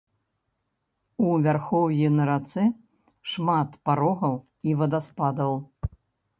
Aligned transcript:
У 1.25 1.35
вярхоўі 1.43 2.07
на 2.15 2.23
рацэ 2.31 2.65
шмат 3.35 3.69
парогаў 3.87 4.35
і 4.69 4.77
вадаспадаў. 4.83 5.53